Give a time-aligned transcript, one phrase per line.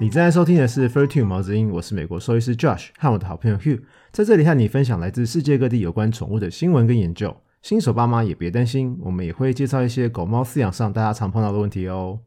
[0.00, 7.36] 你正在收听的是 Fur Two 毛子音，我是美国兽医师 Josh 和我的好朋友 Hugh，在这里和你分享来自世界各地有关宠物的新闻跟研究。
[7.62, 12.18] 新手爸妈也别担心，我们也会介绍一些狗猫饲养上大家常碰到的问题哦。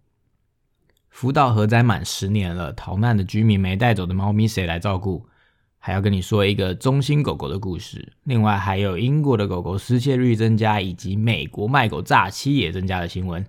[1.10, 5.26] 福岛核灾满十年了，逃难的居民没带走的猫咪谁来照顾？
[5.78, 8.14] 还要跟你说一个忠心狗狗的故事。
[8.24, 13.46] 另外还有英国的狗狗失窃率增加，以及美国卖狗诈欺也增加的新闻。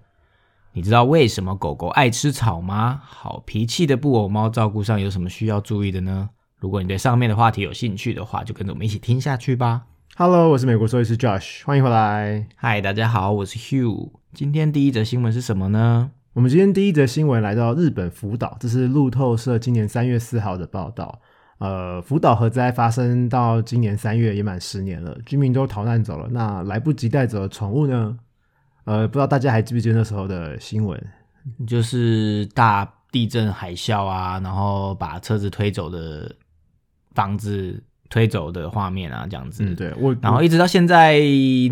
[0.73, 3.01] 你知道为什么狗狗爱吃草吗？
[3.03, 6.29] 好脾气的布偶猫照顾上有什么需要注意的呢？
[6.61, 9.87] 如果你对上面的话题有兴趣的话，就跟着我们一起听下去吧。
[10.17, 12.47] Hello，我是美国兽医师 Josh，欢迎回来。
[12.57, 14.11] 嗨，大家好，我是 Hugh。
[14.35, 16.11] 今天第一则新闻是什么呢？
[16.35, 21.21] 我们今天第一则新闻来到日本福岛，这是路透社今年三月四号的报道。
[21.59, 28.17] 呃，福岛核灾发生到今年三月也满十年了，居民都逃难走了，那来不及带走的宠物呢？
[28.89, 30.99] 呃，不知道大家还记不记得那时候的新闻？
[31.67, 36.35] 就是大地震、海啸啊，然后把车子推走的
[37.15, 39.63] 房子推走的画面啊，这样子。
[39.63, 41.19] 嗯，对我，然后一直到现在，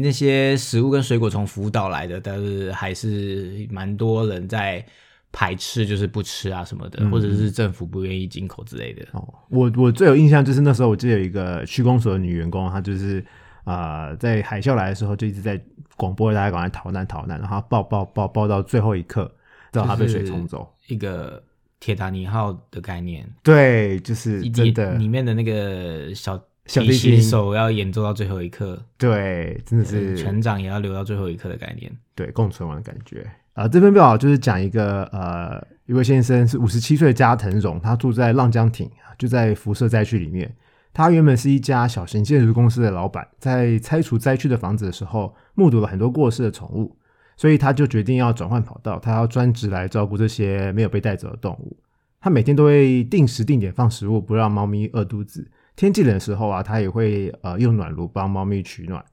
[0.01, 4.85] 那些食物跟水果从福岛来的，但是还是蛮多人在
[5.33, 9.07] 排斥，就是不吃啊什么的，嗯或者是政府不愿意进口之类的。
[9.13, 13.25] 哦，我我最有印象就是那时候，我记得有一个区公所的女员工，她就是
[13.67, 15.61] 啊、呃在海啸来的时候就一直在
[15.97, 19.25] 广播大家赶快逃难逃难，然后抱抱抱抱到最后一刻，
[19.73, 20.73] 直到他被水冲走。
[20.87, 21.43] 一个
[21.81, 31.91] 铁达尼号的概念，对，就是里真的里，面的那个小小提琴手要演奏到最后一刻，对，真的是船长也要留到最后一刻的概念。
[32.15, 33.29] 对共存亡的感觉。
[33.55, 40.55] 啊、这篇报道就是讲一个呃，一位先生是五十七岁的加藤荣，他住在浪江町，就在辐射灾区里面。
[40.97, 46.97] 他原本是一家小型建筑公司的老板，在拆除灾区的房子的时候，目睹了很多过世的宠物，
[47.37, 51.77] 所以他就决定要转换跑道，他要专职来照顾这些没有被带走的动物。
[52.19, 55.47] 他每天都会定时定点放食物，不让猫咪饿肚子。
[55.77, 59.05] 天气冷的时候啊，他也会呃用暖炉帮猫咪取暖。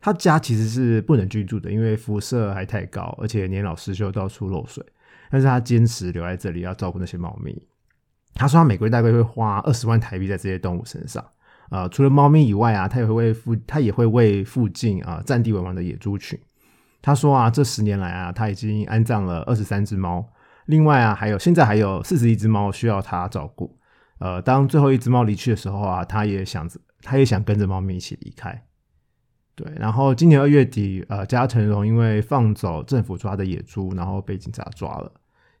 [0.00, 4.82] 他家其实是不能居住的，因为辐射还太高，而且年老失修，到处漏水。
[5.30, 7.62] 但是他坚持留在这里，要照顾那些猫咪。
[8.34, 11.24] 他说他每个月大概会花二十万台币在这些动物身上。
[11.70, 16.38] 呃，除了猫咪以外啊，他也会为附他也会为附近啊占地为王的野猪群。
[17.02, 20.26] 他说啊，这十年来啊，他已经安葬了二十三只猫，
[20.66, 23.78] 另外啊，还有现在还有四十一只猫需要他照顾。
[24.18, 28.64] 呃，当最后一只猫离去的时候啊，他也想着，他也想跟着猫咪一起离开。
[29.54, 35.12] 对，然后今年二月底，呃，加藤荣因为放走政府抓的野猪，然后被警察抓了。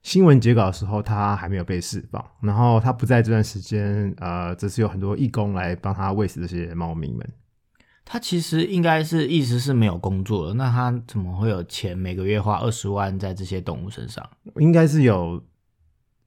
[0.08, 2.24] 新闻截稿的时候，他还没有被释放。
[2.40, 7.28] 然后他不在这段时间，呃，只是有很多义工来帮他喂食这些猫咪们。
[8.06, 14.26] 他其实应该是意思是没有工作的，那他怎么会有钱每个月花二十万在这些动物身上？
[14.56, 15.44] 应该是有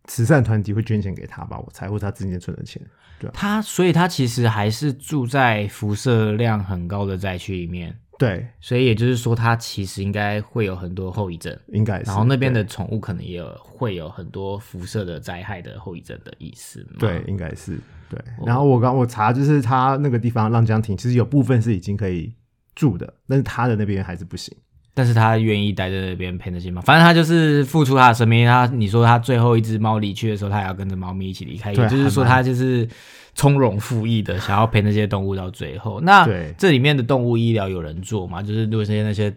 [0.03, 2.79] 慈善团体会捐钱给他吧，我猜，或他自己存的钱。
[3.17, 12.05] 对他所以他其实还是住在辐射量很高的灾区里面，对，所以也就是说，它其实应该会有很多后遗症，应该是。
[12.05, 16.97] 然后那边的宠物可能也有会有很多辐射的灾害的后遗症的意思嘛。
[16.99, 18.19] 对，应该是对。
[18.37, 22.31] 哦然后我刚我查，就是它那个地方浪江亭，其实有部分是已经可以
[22.75, 24.55] 住的，但是它的那边还是不行。
[24.93, 28.45] 但是他愿意待在那边陪那些猫，反正他就是付出他的生命。
[28.45, 32.85] 他你说他最后一只猫离去的时候，他也要跟着猫咪一起离开，对也就是说他就是
[33.33, 35.99] 从容赴义的，想要陪那些动物到最后。
[36.01, 38.41] 那对这里面的动物医疗有人做吗？
[38.41, 39.33] 就是如果这些那些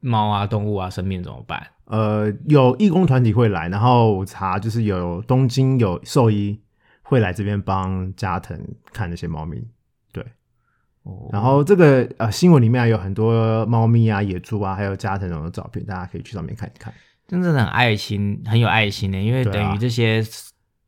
[0.00, 1.66] 猫啊、动物啊生病怎么办？
[1.84, 6.58] 呃，有义工团体会来，然后我查就是有东京有兽医
[7.02, 8.58] 会来这边帮加藤
[8.92, 9.62] 看那些猫咪。
[10.12, 10.24] 对，
[11.04, 16.92] 哦然后这个呃新闻里面有很多猫咪啊、野猪啊，还有加藤龙的照片，大家可以去上面看一看。
[17.28, 20.24] 真的很爱心，很有爱心的，因为等于这些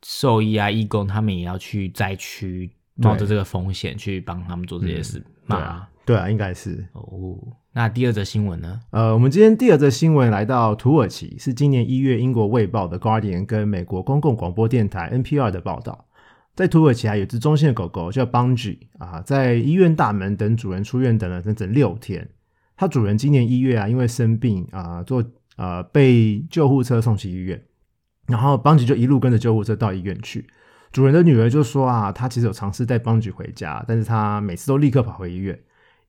[0.03, 5.57] 兽医啊、义工他们也要去灾区，冒着这个风险去帮他们做这些事嘛。
[5.57, 6.87] 对啊，对啊，应该是。
[6.93, 7.37] 哦，
[7.73, 8.81] 那第二则新闻呢？
[8.91, 16.07] 呃，我们今天第二则新闻来到土耳其，是今年一月英国《卫报》的《Guardian》跟美国公共广播电台 NPR 的报道。
[16.57, 22.29] 在土耳其还有只中性的狗狗叫 Bungie 啊，在医院大门等主人出院等了整整六天。
[22.77, 25.25] 它主人今年一月啊，因为生病啊，做
[25.57, 27.63] 呃被救护车送去医院，
[28.29, 30.47] 然后邦吉就一路跟着救护车到医院去。
[30.93, 35.59] 主人的女儿就说啊，她其实有尝试带邦吉回家，但是她每次都立刻跑回医院。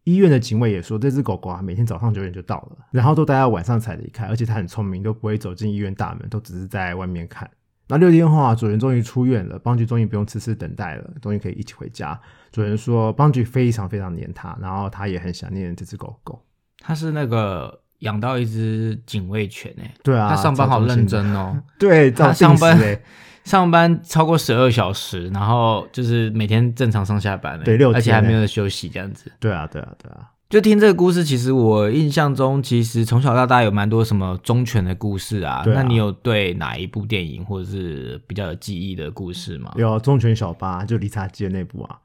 [0.06, 7.50] 医院的警卫也说，这只狗狗啊，每天早上九点就到了，然后都待到晚上才离开，而且它很聪明，都不会走进医院大门，都只是在外面看。
[7.89, 12.19] 那六天后啊，主人终于出院了，邦吉终于不用痴痴等待了，终于可以一起回家。
[12.51, 16.42] 主人说，邦吉非常非常黏它，然后他也很想念这只狗狗。
[16.80, 23.01] 他是那个养到一只警卫犬诶、对啊，他上班好认真哦， 对，他上班欸
[23.46, 29.31] 上班超过十二小时，然后就是每天正常上下班欸，对六天而且还欸没有休息这样子。
[29.40, 35.56] 对啊，对啊，对啊，就听这个故事，其实我印象中，其实从小到大有蛮多什么忠犬的故事啊。
[35.56, 39.74] 啊那你有对哪一部电影或者是比较有记忆的故事吗？
[39.78, 41.98] 有忠犬小八，就理查基的那部啊，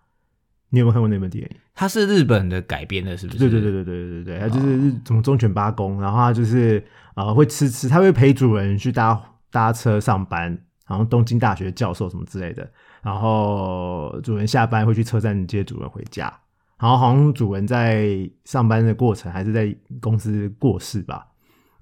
[0.71, 1.51] 你有没有看过那部电影？
[1.75, 3.39] 它是日本的改编的，是不是？
[3.39, 6.83] 对对对对对对对，它就是日什么忠犬八公，然后他就是
[7.17, 10.57] 呃会吃吃，它会陪主人去搭搭车上班，
[10.87, 12.71] 然后东京大学教授什么之类的，
[13.03, 16.33] 然后主人下班会去车站接主人回家，
[16.79, 21.27] 然后好像主人在上班的过程还是在公司过世吧，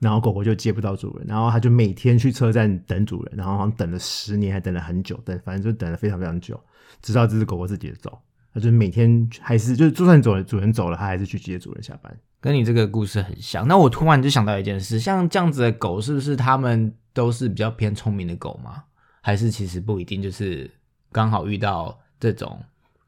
[0.00, 6.58] 然后狗狗就接不到主人，然后他就每天去车站等主人，然后好像等了十年，还等了很久，等反正就等了非常非常久，
[7.02, 8.18] 直到这只狗狗自己走。
[8.52, 12.14] 他就是每天还是就是，就算走了主人走了，他还是去接主人下班。
[12.40, 13.66] 跟你这个故事很像。
[13.68, 18.82] 那我突然就想到一件事，像这样子的狗，是不是它们都是比较偏聪明的狗吗？
[19.20, 20.68] 还是其实不一定，就是
[21.12, 22.60] 刚好遇到这种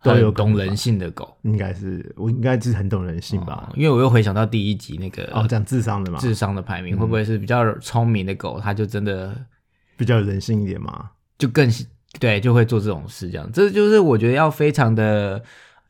[0.04, 3.74] 都有懂人性的狗应该是我应该是很懂人性吧哦？
[3.74, 9.36] 因为我又回想到第一集那个哦，讲智商的嘛，智商的排名，嗯会不会是比较聪明的狗，它就真的
[9.96, 11.10] 比较有人性一点嘛。
[11.36, 11.68] 就更
[12.18, 15.42] 对，就会做这种事，这样，这就是我觉得要非常的。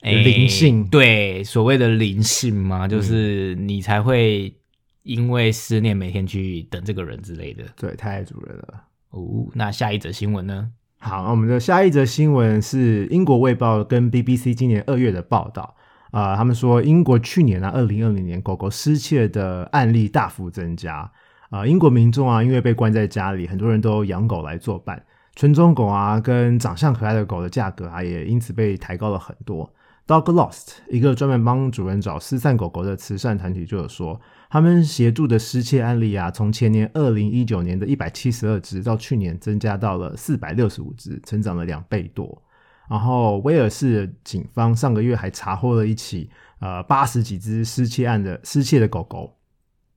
[0.02, 4.54] 诶灵性对所谓的灵性嗯嘛，就是你才会
[5.02, 7.64] 因为思念每天去等这个人之类的。
[7.74, 8.84] 对，太爱主人了。
[9.08, 10.68] 哦，那下一则新闻呢？
[10.98, 15.74] 好，那我们的下一则新闻是英国卫报跟 BBC 今年二月的报道。
[16.10, 21.10] 啊、他们说英国去年啊，二零二零年狗狗失窃的案例大幅增加。
[21.48, 25.02] 啊、英国民众啊，因为被关在家里，很多人都养狗来作伴。
[25.34, 29.72] 纯种狗啊，跟长相可爱的狗的价格啊，也因此被抬高了很多。
[30.06, 34.20] Dog Lost，一个专门帮主人找失散狗狗的慈善团体就有说，
[34.50, 42.42] 他们协助的失窃案例啊，从前年二零一九年的一百七十二只，到去年增加到了四百六十五只，成长了两倍多。
[42.86, 46.28] 然后威尔士警方上个月还查获了一起
[46.60, 49.34] 呃八十几只失窃案的失窃的狗狗，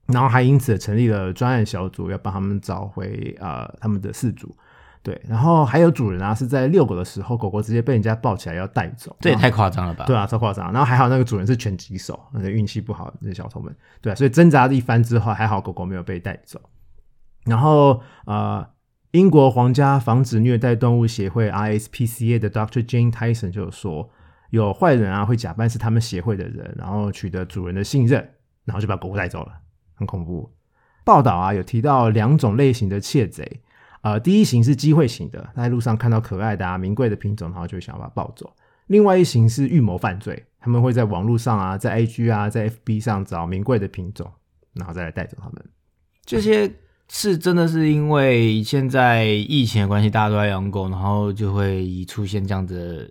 [0.06, 4.56] 然后还因此成立了专案小组，要帮他们找回呃他们的饲主。
[5.02, 10.04] 对，然后还有主人啊，是在遛狗的时候，狗狗直接被人家抱起来要带走，这也太夸张了吧？
[10.06, 10.72] 对啊，超夸张。
[10.72, 16.60] 然后还好那个主人是拳击手，那个运气不好，那些小偷们，对啊，所以挣扎了一番之后，还好狗狗没有被带走。
[17.44, 18.68] 然后呃，
[19.12, 22.84] 英国皇家防止虐待动物协会 RSPCA 的 Dr.
[22.84, 24.10] Jane Tyson 就有说，
[24.50, 28.28] 有坏人啊会假扮是他们协会的人，然后取得主人的信任，
[28.64, 29.52] 然后就把狗狗带走了，
[29.94, 30.52] 很恐怖。
[31.04, 33.62] 报道啊有提到两种类型的窃贼，
[34.00, 38.52] 呃，第一型是机会型的，在路上看到可爱的啊、名贵的品种，然后就想要把它抱走。
[38.86, 44.30] 另外一型是预谋犯罪，他们会在网络上啊，在 IG 啊，在 FB 上找名贵的品种，
[44.72, 45.64] 然后再来带走他们。
[46.24, 46.70] 这些
[47.10, 53.10] 是真的是因为现在疫情的关系，大家都在养狗，然后就会出现这样子的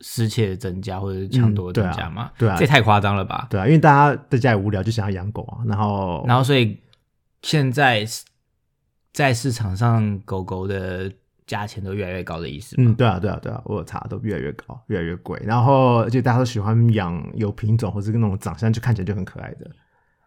[0.00, 2.30] 失窃的增加或者是抢夺的增加吗？
[2.38, 3.48] 对啊这也太夸张了吧？
[3.50, 6.78] 对啊，因为大家在家里无聊就想要养狗啊，然后然后所以
[7.42, 8.06] 现在
[9.12, 11.10] 在市场上狗狗的
[11.46, 12.90] 价钱都越来越高的意思吗？
[12.90, 15.40] 嗯，对啊，对啊，对啊，我有查都越来越高，越来越贵。
[15.44, 19.70] 然后而且大家都喜欢养有品种或是那种长相就看起来就很可爱的。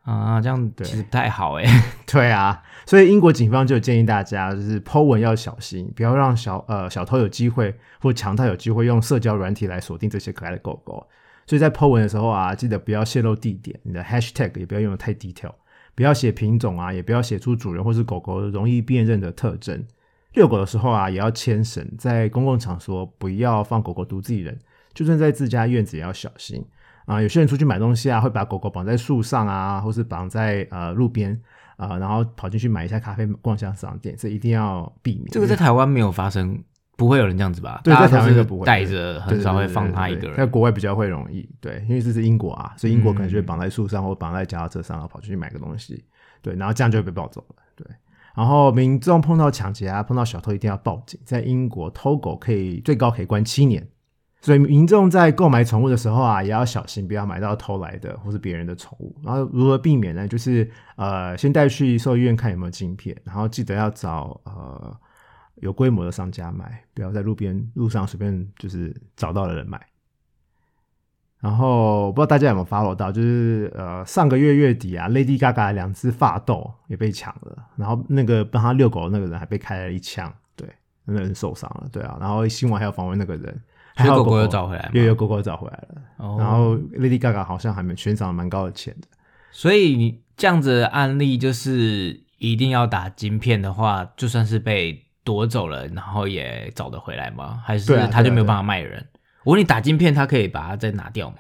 [0.03, 1.65] 啊，这样对其实不太好哎。
[2.11, 11.07] 对啊，所以英国警方就建议大家，就是 Po 文要小心，不要让小呃小偷有机会或强盗有机会用社交软体来锁定这些可爱的狗狗。
[11.45, 15.53] 所以在 Po 文的时候啊，记得不要泄露地点，你的 Hashtag 也不要用的太 detail，
[15.95, 19.85] 不要写品种啊，也不要写出主人或是狗狗容易辨认的特征。
[20.33, 24.57] 遛狗的时候啊，也要牵绳，在公共场所不要放狗狗独自一人，
[24.93, 26.65] 就算在自家院子也要小心。
[27.05, 31.37] 啊、有些人出去买东西啊，会把狗狗绑在树上啊，或是绑在呃路边
[31.75, 35.25] 啊、然后跑进去买一下咖啡，逛一下商店，这一定要避免。
[35.31, 36.63] 这个在台湾没有发生，
[37.01, 37.81] 不会有人这样子吧？
[37.83, 40.37] 对，在台湾应该不会带着，很少会放他一个人。
[40.37, 46.05] 在国外比较会容易，对，因为这是英国啊，所以英国可能就会嗯绑在树上或绑在脚踏车上，然后跑出去买个东西，
[46.43, 47.87] 对，然后这样就会被抱走了，对。
[48.35, 51.19] 然后民众碰到抢劫啊，碰到小偷一定要报警。
[51.25, 53.85] 在英国偷狗可以最高可以关七年，
[54.41, 59.13] 所以民众在购买宠物的时候啊，也要小心，不要买到偷来的或是别人的宠物。
[59.23, 60.27] 然后如何避免呢？
[60.27, 64.95] 就是呃，先带去兽医院看有没有晶片，然后记得要找呃
[65.61, 69.79] 有规模的商家买，不要在路边路上随便就是找到的人买。
[71.39, 80.69] 然后不知道大家有没有 follow 到，就是呃上个月月底啊，Lady Gaga 的两只发豆也被抢了，然后那个帮他遛狗的那个人还被开了一枪，对，
[81.03, 83.59] 那个人受伤了，对啊，然后新闻还有访问那个人，
[83.95, 86.35] 还有狗狗又找回来又有有狗狗找回来了，哦。
[86.37, 89.07] 然后 Lady Gaga 好像还没悬赏了蛮高的钱的，
[89.51, 97.61] 所以你这样子的案例就是一定要打晶片的话，就算是被夺走了，然后也找得回来吗？
[97.65, 99.05] 还是他就没有办法卖人？
[99.43, 101.37] 我问你，打晶片他可以把它再拿掉吗？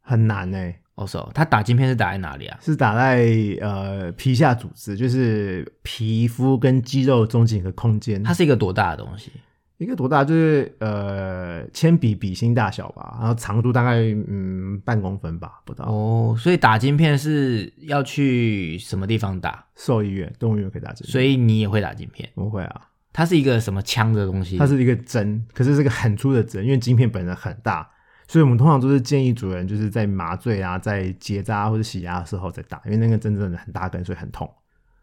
[0.00, 2.58] 很难呢、哦，是哦，他打晶片是打在哪里啊？
[2.62, 3.26] 是打在
[3.60, 8.22] 呃皮下组织，就是皮肤跟肌肉中间一个空间。
[8.22, 9.30] 它是一个多大的东西？
[9.76, 10.24] 一个多大？
[10.24, 15.84] 就是呃铅笔笔芯大小吧，然后长度大概嗯半公分吧，不到。
[15.84, 19.64] 哦，所以打晶片是要去什么地方打？
[19.76, 22.28] 兽医院、动物医院可以打针，所以你也会打晶片？
[22.34, 22.88] 不会啊。
[23.18, 24.56] 它是一个什么枪的东西？
[24.58, 27.90] 它是一个针，可是是个很粗的针，因为晶片本身很大，
[28.28, 34.48] 所以我们通常都是建议主人就是在麻醉啊、在结扎或者洗牙的时候再打，因为那个针真的很大根，所以很痛。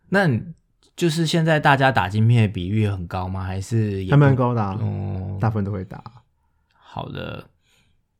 [0.07, 0.29] 那
[0.95, 3.43] 就是现在大家打晶片的比率很高吗？
[3.43, 4.61] 还是还蛮高的、
[5.41, 6.01] 大部分都会打。
[6.71, 7.49] 好的。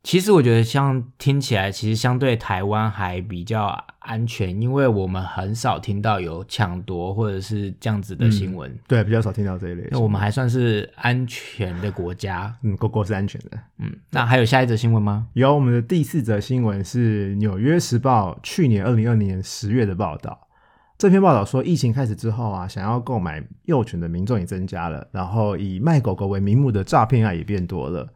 [0.05, 8.71] 其实我觉得像听起来，其实相对台湾还比较安全，因为我们很少听到有抢夺或者是这样子的新闻。
[8.87, 9.87] 对，比较少听到这一类。
[9.89, 12.55] 那我们还算是安全的国家。
[12.61, 13.57] 嗯，狗狗是安全的。
[13.79, 15.25] 嗯，那还有下一则新闻吗？
[15.33, 20.39] 有我们的第四则新闻是《纽约时报》去年二零二零年十月的报道。
[20.99, 28.07] 这篇报道说，疫情开始之后啊，想要购买幼犬的民众也增加了，然后以卖狗狗为名目的诈骗案也变多了。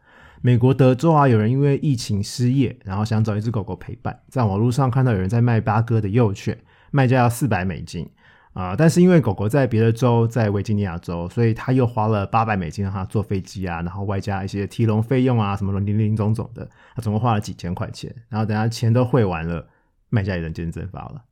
[0.42, 6.58] 美国德州啊，有人因为疫情失业，然后想找一只狗狗陪伴，在网络上看到有人在卖八哥的幼犬，
[6.90, 8.08] 卖价要四百美金
[8.52, 18.12] 啊、但是因为狗狗在别的州，在维吉尼亚州，所以他又花了八百美金让它坐飞机啊，然后外加一些提笼费用啊，什么零零总总的，他总共花了几千块钱。
[18.28, 19.68] 然后等他钱都汇完了，
[20.08, 21.22] 卖家也人间蒸发了。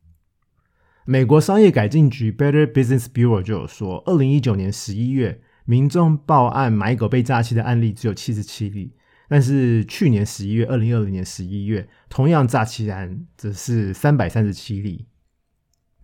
[1.04, 8.94] 美国商业改进局 Better Business Bureau 就有说，二零一九年十一月，民众报案买狗被诈欺的案例只有七十七例，
[9.28, 15.06] 但是去年十一月，二零二零年十一月，同样诈欺案则是三百三十七例，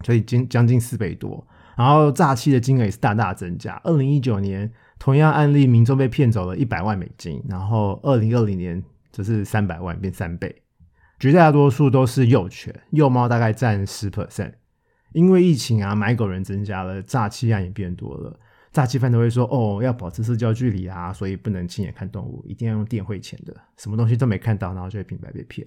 [0.05, 1.47] 所以将将近四倍多。
[1.77, 3.81] 然后诈欺的金额也是大大增加。
[3.83, 10.63] 二零一九年同样案例，民众被骗走了一百万美金，然后二零二零年则是三百万，变三倍。
[11.19, 14.53] 绝大多数都是幼犬，幼猫大概占十 percent。
[15.13, 18.39] 因为疫情啊，买狗人增加了，诈欺案也变多了。
[18.75, 25.65] 诈欺犯都会说：“哦，要保持社交距离啊，所以不能亲眼看动物，一定要用电汇钱的，什么东西都没看到，然后就会平白被骗。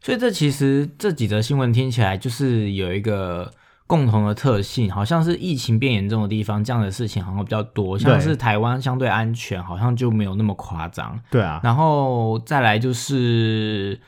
[0.00, 3.52] 所以这其实这几则新闻听起来就是有一个
[3.86, 7.98] 共同的特性，好像是疫情变严重的地方，这样的事情好像比较多。
[7.98, 11.20] 像是台湾相对安全，好像就没有那么夸张。
[11.30, 14.00] 对啊，然后再来就是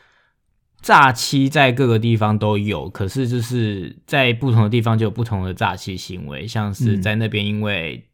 [0.81, 8.08] 诈欺，在各个地方都有，可是就是在不同的地方就有不同的诈欺行为，像是嗯在那边因为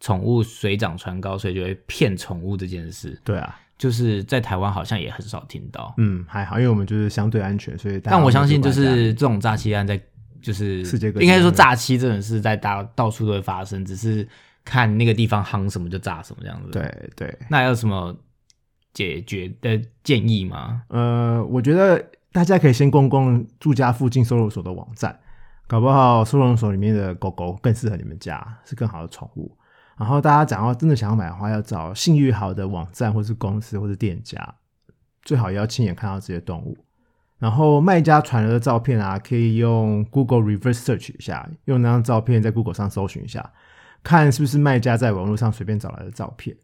[0.00, 5.92] 宠物水涨船高，所以就会骗宠物这件事，对啊，就是在台湾好像也很少听到。
[5.98, 10.00] 嗯，还好，因为我们就是相对安全，所以大家但我相信，就是这种诈欺案在，
[10.40, 14.26] 就是世界各地应该说诈欺这种事在大到处都会发生，只是
[14.64, 18.16] 看那个地方夯什么就炸什么这样子。，对对，那有什么
[18.92, 20.82] 解决的建议吗？
[20.88, 25.18] 呃，我觉得大家可以先逛逛住家附近收容所的网站，
[25.66, 29.50] 搞不好收容所里面的狗狗更适合你们家，是更好的宠物。
[29.98, 34.54] 然后大家讲到真的想要买的话，要找信誉好的网站或是公司或是店家，
[35.22, 36.78] 最好也要亲眼看到这些动物。
[37.38, 43.52] 然后卖家传来的照片啊，可以用 Google Reverse Search 一下，用那张照片在 Google 上搜寻一下，
[44.02, 46.56] 看是不是卖家在网络上随便找来的照片。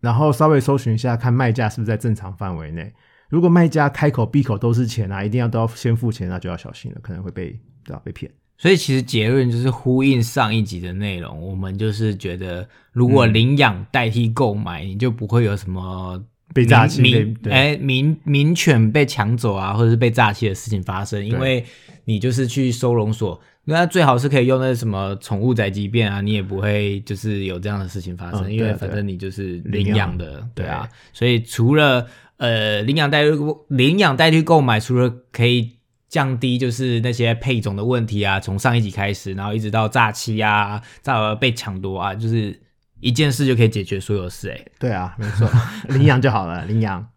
[0.00, 2.94] 然后稍微搜寻一下，看卖家是不是在正常范围内。
[3.28, 8.30] 如果卖家开口闭口都是钱啊，一定要都要先付钱，那就要小心了，可能会被对吧被骗。
[8.60, 21.64] 所以其实结论就是呼应上一集的内容，我们就是觉得，如果领养代替购买，你就不会有什么被诈欺哎民民犬被抢走啊，或者是被诈欺的事情发生，因为
[22.04, 30.66] 你就是去收容所，那最好是可以用那什么宠物宅急便啊，你也不会就是有这样的事情发生，因为反正你就是领领养养的，对。
[30.66, 30.86] 啊。
[30.86, 33.30] 对，所以除了呃领养代替
[33.68, 35.76] 领养代替购买，除了可以
[36.10, 42.60] 降低就是那些配种的问题啊，从上一集开始，然后一直到诈欺啊、诈被抢夺啊，就是
[42.98, 45.48] 一件事就可以解决所有事、欸，对啊，没错，
[45.94, 47.08] 领养就好了， 领养。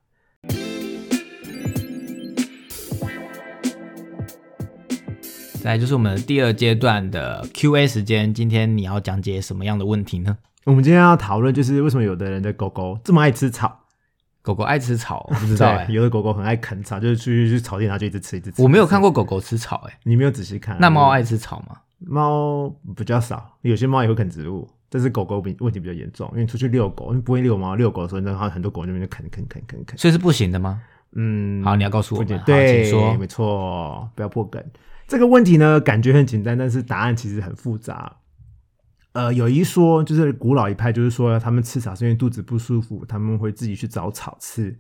[5.64, 10.38] 再来就是我们第二阶段的 Q&A 时间，今天你要讲解什么样的问题呢？
[10.66, 13.83] 我们今天要讨论就是为什么有的人的狗狗这么爱吃草？
[14.44, 18.62] 狗狗爱吃草，我不知道 有的狗狗很爱啃草，就是去去草地，然后就一直吃，一直吃。
[18.62, 20.78] 我没有看过，狗狗吃草哎、你没有仔细看啊。
[20.82, 21.78] 那猫爱吃草吗？
[22.00, 29.98] 猫比较少，有些猫也会啃植物，但是狗狗比问题比较严重，因为出去遛狗，因为不会遛猫，遛狗的时候，然后很多狗在那边就啃啃啃啃啃。
[29.98, 30.82] 所以是不行的吗？
[31.16, 32.42] 嗯，好，你要告诉我们。
[32.46, 33.16] 对，说。
[33.16, 34.62] 没错，不要破梗。
[35.08, 38.12] 这个问题呢，感觉很简单，但是答案其实很复杂。
[39.13, 44.75] 呃，有一说就是古老一派，就是说他们吃草是因为肚子不舒服，他们会自己去找草吃，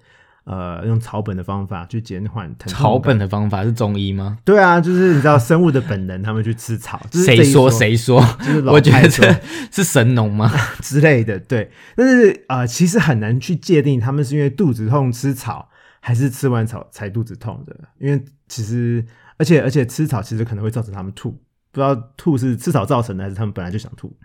[0.45, 2.73] 呃，用草本的方法去减缓疼痛。
[2.73, 4.39] 草本的方法是中医吗？
[4.43, 6.99] 对啊，就是你知道生物的本能，他们去吃草。
[7.11, 8.19] 就是谁说谁说？
[8.39, 9.31] 就是老我觉得这
[9.71, 10.51] 是神农吗？
[10.81, 11.71] 之类的，对。
[11.95, 17.75] 但是呃，其实很难去界定他们是因为肚子痛吃草，还是吃完草才肚子痛的。
[17.99, 19.05] 因为其实，
[19.37, 21.39] 而且而且吃草其实可能会造成他们吐，
[21.73, 24.15] 不知道吐是吃草造成的，还是他们本来就想吐。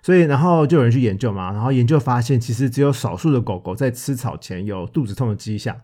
[0.00, 5.74] 所以，然后就有人去研究嘛，然后研究发现，其实只有少数的狗狗在吃草前有肚子痛的迹象。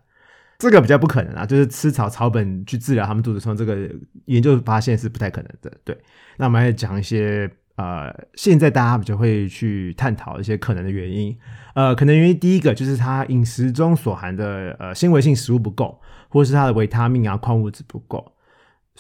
[0.59, 3.91] 这个比较不可能啊，就是吃草草本去治疗他们肚子痛，这个
[4.27, 5.73] 研究发现是不太可能的。
[5.85, 5.99] 对，
[6.37, 11.35] 那我们来讲一些呃，现在大家比较会去探讨一些可能的原因。
[11.75, 15.99] 呃，可能原因第一个就是它饮食中所含的呃纤维性食物不够，
[16.29, 18.31] 或是它的维他命啊矿物质不够。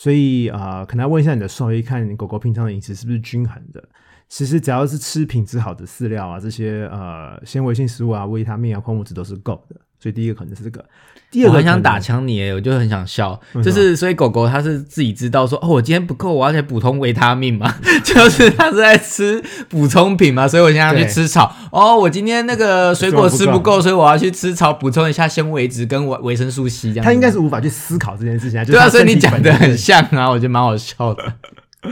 [0.00, 3.87] 所以啊，可能要问一下你的兽医，看你狗狗平常的饮食是不是均衡的。
[4.30, 9.76] 其实只要是吃品质好的饲料啊，这些呃纤维性食物啊、维他命啊、矿物质都是够的。
[10.02, 10.83] 所以第一个可能是这个，
[11.30, 17.71] 第二个我很想打枪你耶，我就很想笑，就是所以狗狗它是自己知道说，哦，我今天不够，我要去补充维他命嘛，
[18.02, 21.54] 就是它是在吃补充品嘛，所以我现在要去吃草。
[21.71, 27.12] 哦，我今天那个水果吃不够，所以我要去吃草补充一下纤维质跟维维生素 C 这样它。
[27.12, 28.64] 应该是无法去思考这件事情啊。
[28.64, 31.35] 就是对啊，所以你讲的很像啊，我觉得蛮好笑的。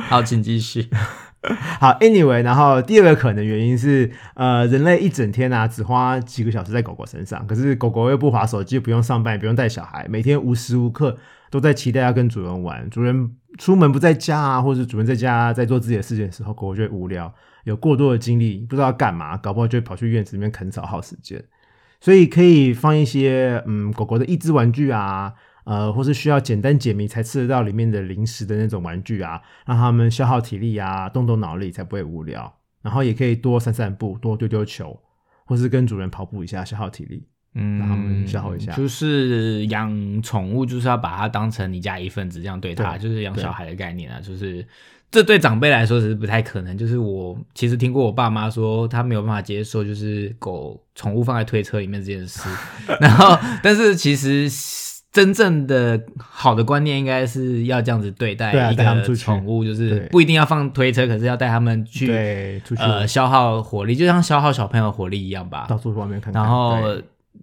[0.08, 0.88] 好，请继续。
[1.78, 11.16] 好，anyway，然后第二个可能原因是，呃，人类一整天啊只花几个小时在狗狗身上，可是狗狗又不划手机，不用上班，也不用带小孩，每天无时无刻
[11.48, 12.90] 都在期待要跟主人玩。
[12.90, 21.42] 主人出门不在家啊，或者主人在家在做自己的事情的时候，狗狗就会无聊，有过多的精力不知道干嘛，搞不好就会跑去院子里面啃草耗时间。
[22.00, 25.32] 所以可以放一些嗯狗狗的益智玩具啊，
[25.68, 32.50] 呃，或是需要简单解谜才吃得到里面的零食的那种玩具啊，让他们消耗体力啊，动动脑力才不会无聊。
[32.80, 34.98] 然后也可以多散散步，多丢丢球，
[35.44, 37.22] 或是跟主人跑步一下，消耗体力。
[37.54, 44.20] 嗯，让他们消耗一下就是养宠物，就是要把它当成你家一份子这样对它，对就是养小孩的概念啊。
[44.20, 44.64] 就是
[45.10, 46.78] 这对长辈来说只是不太可能。
[46.78, 52.48] 就是我其实听过我爸妈说，他没有办法接受就是狗宠物放在推车里面这件事。
[53.00, 54.48] 然后，但是其实
[55.18, 65.66] 真正的好的观念应该是要这样子对待一个们出去宠物，就是不一定要放推车，可是要带他们去呃消耗火力，就像消耗小朋友火力一样吧。
[65.68, 66.40] 到处外面看看。
[66.40, 66.78] 然后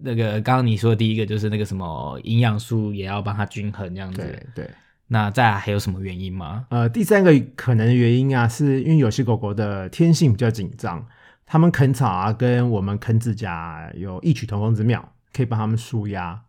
[0.02, 4.22] 那个刚刚你说的第一个就是那个什么营养素也要帮它均衡这样子。
[4.22, 4.70] 对对，
[5.08, 6.64] 那再还有什么原因吗？
[6.70, 11.06] 呃，第三个可能的原因啊，是因为有些狗狗的天性比较紧张，
[11.44, 16.40] 它们啃草啊，跟我们啃指甲有异曲同工之妙，可以帮它们舒压，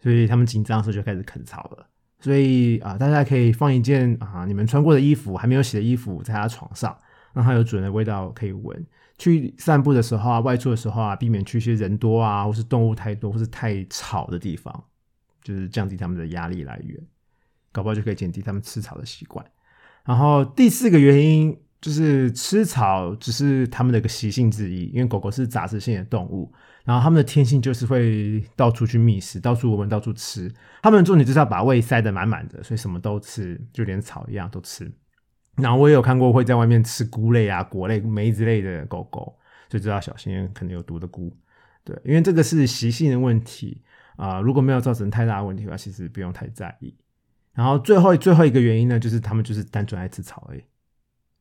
[0.00, 1.86] 所以他们紧张的时候就开始啃草了。
[2.20, 6.96] 所以啊、大家可以放一件啊、你们穿过的衣服，还没有洗的衣服在他床上，
[7.32, 8.86] 让它有主人的味道可以闻。
[9.18, 14.84] 去散步的时候啊，外出的时候啊，避免去一些人多啊，或是动物太多，或是太吵的地方，
[15.42, 17.00] 就是降低它们的压力来源。
[17.72, 19.44] 搞不好就可以减低它们吃草的习惯。
[20.04, 26.52] 然后第四个原因就是吃草只是它们的一个习性之一，因为狗狗是杂食性的动物，
[26.88, 30.50] 然后他们的天性就是会到处去觅食，到处闻，到处吃。
[30.82, 34.90] 他们的重点就是要把胃塞得满满的，所以什么都吃，就连草一样都吃。
[35.56, 41.30] 然后我也有看过会在外面吃菇类啊、果类、梅子类的狗狗，所以就要小心，可能有毒的菇。
[41.84, 43.82] 对，因为这个是习性的问题
[44.16, 46.96] 啊、如果没有造成太大的问题的话，其实不用太在意。
[47.52, 50.64] 然后最后最后一个原因呢，就是他们就是单纯爱吃草而已。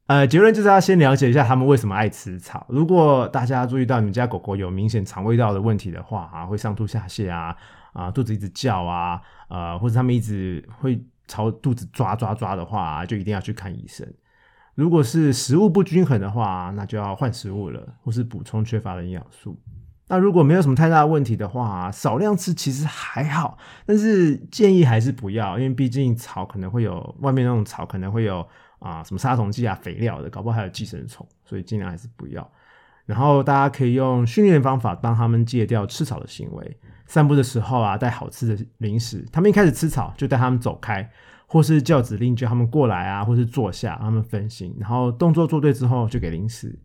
[0.07, 2.65] 呃，结论就是要先了解一下他们为什么爱吃草。
[2.69, 7.55] 如果大家注意到你们家狗狗有明显肠胃道的问题的话啊，会上吐下泻啊，
[7.91, 14.07] 啊、肚子一直叫啊，呃，或者他们一直会朝肚子抓抓抓的话、就一定要去看医生。
[14.75, 19.59] 如果是食物不均衡的话，那就要换食物了，或是补充缺乏的营养素。
[20.07, 28.47] 那如果没有什么太大的问题的话，少量吃其实还好，但是建议还是不要，因为毕竟草可能会有外面那种草可能会有
[28.79, 32.51] 啊、什么杀虫剂啊、肥料的，搞不好还有寄生虫，所以尽量还是不要。
[33.05, 36.77] 然后大家可以用训练方法帮他们戒掉吃草的行为。
[37.05, 41.09] 散步的时候啊，带好吃的零食，他们一开始吃草就带他们走开，
[41.45, 44.75] 或是叫指令叫他们过来啊，或是坐下，让他们分心。
[44.77, 46.77] 然后动作做对之后就给零食。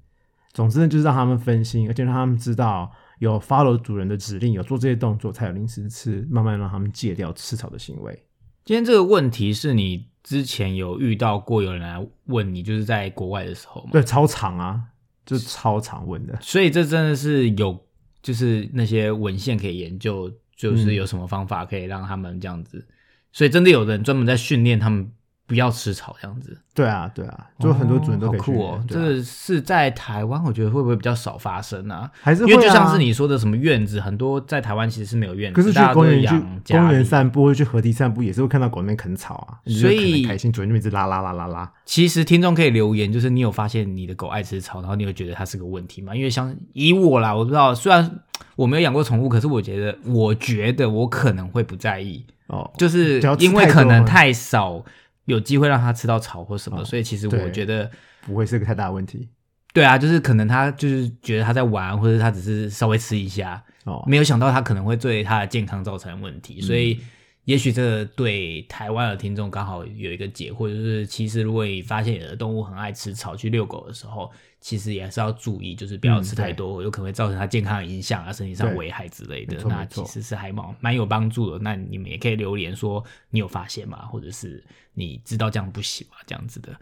[0.53, 8.23] 总之呢，就是让他们分心，而且让他们知道有 follow 主人的指令，有做这些动作才有零食吃，慢慢让他们戒掉吃草的行为。
[8.65, 13.91] 今天这个问题是你之前有遇到过有人来问你，就是在国外的时候嘛？
[13.93, 14.81] 对，超长啊，
[15.27, 16.39] 就超常问的。
[16.41, 17.79] 所以这真的是有，
[18.23, 22.87] 就是那些文献可以研究，就是有什么方法可以让他们这样子。
[23.33, 25.11] 所以真的有人专门在训练他们，
[25.53, 26.57] 不要吃草这样子。
[26.73, 28.85] 对啊，对啊，就很多主人都可以好酷哦。
[28.89, 32.11] 这是在台湾，我觉得会不会比较少发生啊？
[32.23, 41.71] 还是啊因为就像是你说的，什么院子，很多在台湾其实是没有院子，可是去大家都公园去公园散步，去河堤散步，也是会看到狗那边啃草啊，所以可能开心，主人就一直拉拉拉拉拉。
[41.85, 46.17] 其实听众可以留言，就是你有发现你的狗爱吃草，然后你有觉得它是个问题吗？
[46.17, 48.21] 因为像以我啦，我不知道，虽然
[48.57, 54.83] 我没有养过宠物，可是我觉得，我觉得我可能会不在意，哦，就是因为可能太少
[55.27, 57.91] 有机会让他吃到草或什么，哦所以其实我觉得。
[58.25, 59.29] 不会是个太大问题
[59.73, 64.05] 对啊，就是可能他就是觉得他在玩，或者他只是稍微吃一下，哦。
[64.07, 67.01] 没有想到他可能会对他的健康造成问题，所以
[67.45, 81.59] 也许这对台湾的听众刚好有一个解惑，就是其实如果你发现你的动物很爱吃草，去遛狗的时候，其实也是要注意，就是不要吃太多，有可能会造成它健康的影响啊，身体上危害之类的那其实是还蛮蛮有帮助的。
[81.59, 84.07] 那你们也可以留言说你有发现吗？
[84.07, 84.63] 或者是
[84.95, 86.17] 你知道这样不行吗？
[86.27, 86.73] 这样子的。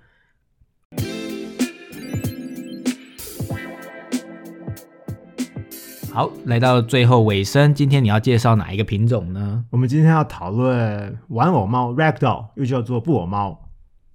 [6.13, 9.65] 好，来到最后尾声，今天你要介绍哪一个品种呢？
[9.71, 13.69] 我们今天要讨论玩偶猫 （ragdoll），又叫做布偶猫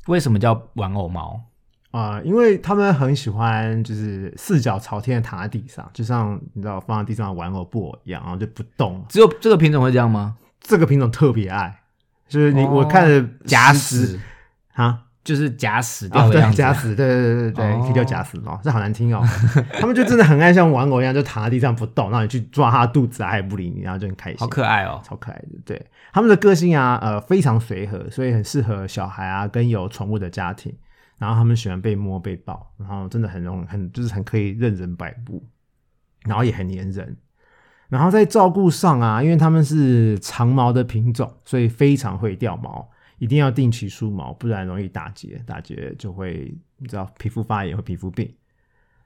[0.08, 1.42] 为什么叫玩偶猫？
[1.92, 9.02] 啊、因为他们很喜欢就是四脚朝天的躺在地上，就像你知道放在地上的玩偶布偶一样，然后就不动。
[9.08, 10.36] 只有这个品种会这样吗？
[10.60, 11.80] 这个品种特别爱，
[12.28, 14.20] 就是你、哦我看了假死，
[14.74, 15.04] 啊。
[15.26, 16.58] 就是假死掉的样，子。
[16.58, 19.22] 假死，对对对对对，哦可以叫假死猫，这好难听哦。
[19.82, 25.02] 他们就真的很爱像玩偶一样，就躺在地上不动，然后你去抓它的肚子啊，它也不理你，然后就很开心，好可爱哦。
[25.04, 25.48] 超可爱的。
[25.66, 30.74] 对，他们的个性啊，呃，非常随和，所以很适合小孩啊跟有宠物的家庭。
[31.18, 35.42] 然后他们喜欢被摸被抱，然后真的很容很就是很可以任人摆布，
[36.26, 37.16] 然后也很粘人。
[37.88, 42.86] 然后在照顾上啊，因为他们是长毛的品种，所以非常会掉毛，
[43.18, 48.34] 一定要定期梳毛，不然容易打结，打结就会你知道皮肤发炎或皮肤病。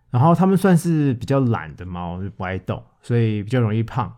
[0.10, 4.16] 然后它们算是比较懒的猫，就不爱动，所以比较容易胖。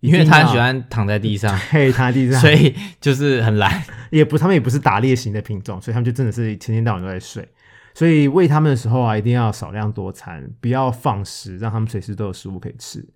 [0.00, 3.82] 因为它喜欢躺在地上，嘿躺在地上， 所以就是很懒。
[4.10, 7.46] 也不，它们也不是打猎型的品种，所以它们就真的是天天到晚都在睡。
[7.92, 13.06] 所以喂它们的时候啊，一定要少量多餐，不要放食，让它们随时都有食物可以吃。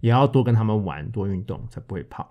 [0.00, 2.26] 也要多跟它们玩，多运动，才不会胖。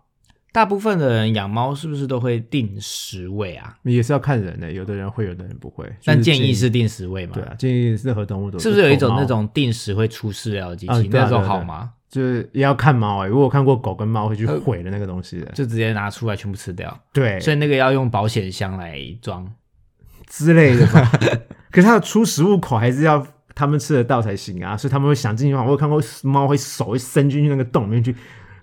[0.51, 3.77] 大部分的人养猫是不是都会定时喂啊？
[3.83, 5.85] 也是要看人的，有的人会，有的人不会。
[6.03, 7.33] 但就是建议是定时喂嘛？
[7.33, 10.91] 对啊，建议任何动物都是不是有一种那种定时会出饲料的机器？
[10.91, 11.91] 啊对啊那种好吗？
[12.09, 19.47] 就是也要看猫哎、我有看过狗跟猫会去毁的那个东西的，就直接拿出来全部吃掉，对，所以那个要用保险箱来装。
[20.25, 21.12] 之类的吧。
[21.69, 25.65] 可是它的出食物口还是要他们吃得到才行啊，所以他们会想尽办法。
[25.65, 28.15] 我有看过猫会手会伸进去那个洞里面去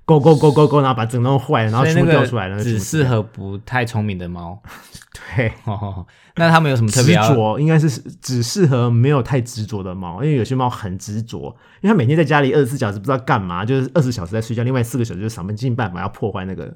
[0.06, 2.62] 勾勾勾勾勾，然后把整个弄坏了，然后全部掉出来了。
[2.62, 4.62] 只适合不太聪明的猫。
[5.36, 7.34] 对哦，那他们有什么特执别执？
[7.34, 7.88] 着，应该是
[8.20, 16.72] 只适合没有太执着的猫，因为有些猫很执着，因为它每天在家里二十四小时不知道干嘛，就是二十小时在睡觉，另外四个小时就想尽办法要破坏那个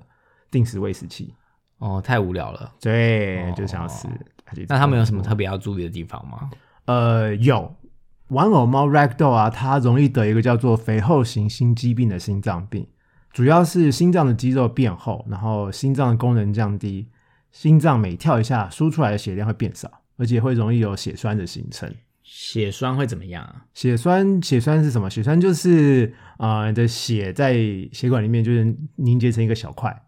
[0.50, 1.32] 定时喂食器。
[1.78, 2.72] 哦，太无聊了。
[2.80, 4.08] 对，哦就想要吃。
[4.68, 6.50] 那他们有什么特别要注意的地方吗？
[6.86, 7.72] 呃，有
[8.28, 12.86] 玩偶猫 ragdoll 啊，它容易得一个叫做肥厚型心肌病的心脏病，
[13.32, 17.08] 主要是心脏的肌肉变厚，然后心脏的功能降低，
[17.52, 21.92] 心脏每跳一下输出来的血量会变少，而且会容易有血栓的形成。
[22.22, 23.64] 血栓会怎么样啊？
[23.74, 25.10] 血栓，血栓是什么？
[25.10, 27.54] 血栓就是呃，你的血在
[27.92, 30.02] 血管里面就是凝结成一个小块，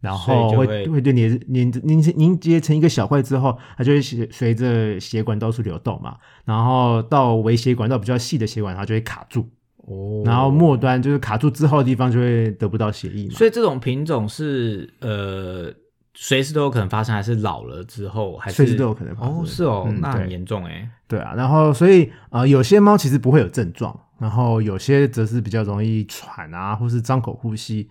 [0.00, 9.46] 然后会就会会对凝凝凝凝结成一个小块之后，它就会随随着血管到处流动嘛，然后到微血管到比较细的血管，它就会卡住，
[9.90, 13.34] 哦然后末端就是卡住之后的地方就会得不到血液嘛。
[13.34, 15.72] 所以这种品种是呃
[16.14, 19.42] 随时都有可能发生，还是老了之后还是随时都有可能发生哦？
[19.46, 20.88] 是哦，嗯那很严重哎。
[21.08, 27.88] 对啊，然后所以呃，有些猫其实不会有症状，然后有些则是比较容易喘啊，或是张口呼吸。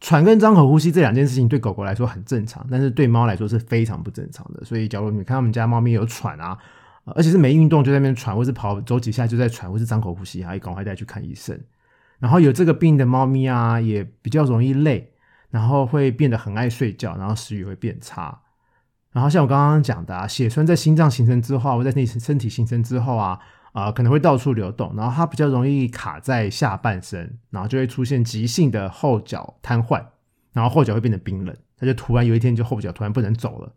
[0.00, 4.62] 喘跟张口呼吸这两件事情对狗狗来说很正常，但是对猫来说是非常不正常的。
[4.62, 6.58] 所以，假如你看我们家猫咪有喘啊，呃
[7.04, 11.58] 而且是没运动就在那边喘，或是跑走几下就在喘，或是张口呼吸啊，也赶快带去看医生。
[12.18, 15.12] 然后有这个病的猫咪啊，也比较容易累，
[15.50, 18.40] 然后会变得很爱睡觉，然后食欲会变差。
[19.12, 23.38] 然后像我刚刚讲的、啊，血栓在心脏形成之后，或在你身体形成之后啊，
[23.72, 30.02] 啊、可能会到处流动，然后它比较容易卡在下半身，然后就会出现急性的后脚瘫痪，
[30.52, 33.72] 然后后脚会变得冰冷，它就突然有一天就后脚突然不能走了，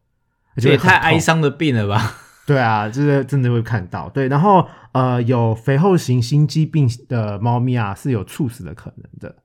[0.56, 2.16] 也太哀伤的病了吧？
[2.47, 4.10] 对啊，就是真的会看到。
[4.10, 9.36] 对，然后呃，有肥厚型心肌病的猫咪啊，是有猝死的可能的，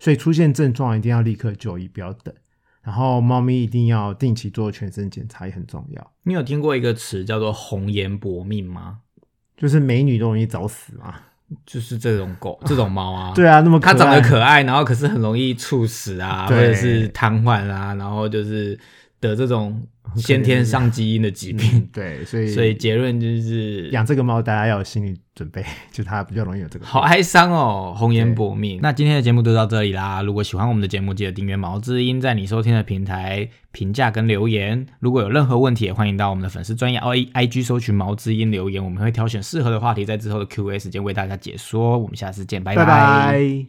[0.00, 2.34] 所以出现症状一定要立刻就医，不要等。
[2.82, 6.12] 然后猫咪一定要定期做全身检查，也很重要。
[6.22, 9.00] 你有听过一个词叫做“红颜薄命”吗？
[9.56, 11.14] 就是美女都容易早死嘛。
[11.64, 18.78] 就是这种狗、 这种猫啊，对啊，那么它长得可爱，然后可是很容易猝死啊，或者是瘫痪啊，然后就是
[19.20, 19.82] 得这种
[20.16, 21.68] 先天上基因的疾病。
[21.74, 26.86] 嗯对，所以 所以结论就是养这个猫，大家要有心理准备， 就它比较容易有这个。
[26.86, 28.78] 好哀伤哦，红颜薄命。
[28.82, 30.22] 那今天的节目就到这里啦。
[30.22, 34.86] 如果喜欢我们的节目，记得订阅毛知音，在你收听的平台评价跟留言。
[35.00, 41.98] 如果有任何问题，也欢迎到我们的粉丝专业 i i g 搜取毛知音留言，我们会挑选适合的话题，在之后的 Q A 时间为大家解说。
[41.98, 43.68] 我们下次见，拜拜拜。